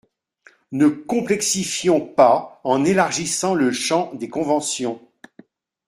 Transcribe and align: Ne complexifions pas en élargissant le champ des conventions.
Ne 0.71 0.87
complexifions 0.87 2.01
pas 2.01 2.59
en 2.63 2.85
élargissant 2.85 3.53
le 3.53 3.71
champ 3.71 4.11
des 4.15 4.29
conventions. 4.29 4.99